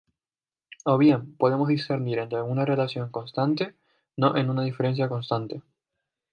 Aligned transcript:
O 0.83 0.97
bien, 0.97 1.35
podemos 1.37 1.67
discernir 1.67 2.17
entre 2.17 2.39
alguna 2.39 2.65
relación 2.65 3.11
constante, 3.11 3.75
no 4.17 4.35
en 4.35 4.49
una 4.49 4.63
diferencia 4.63 5.07
constante. 5.07 5.61